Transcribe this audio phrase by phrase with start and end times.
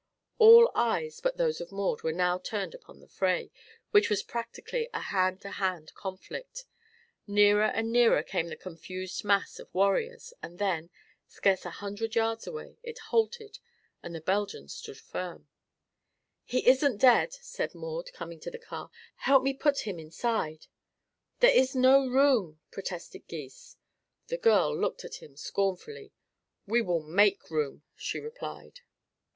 [0.39, 3.51] All eyes but those of Maud were now turned upon the fray,
[3.91, 6.65] which was practically a hand to hand conflict.
[7.27, 10.89] Nearer and nearer came the confused mass of warriors and then,
[11.27, 13.59] scarce a hundred yards away, it halted
[14.01, 15.47] and the Belgians stood firm.
[16.45, 18.89] "He isn't dead," said Maud, coming to the car.
[19.17, 20.65] "Help me to put him inside."
[21.41, 23.77] "There is no room," protested Gys.
[24.29, 26.11] The girl looked at him scornfully.
[26.65, 28.79] "We will make room," she replied.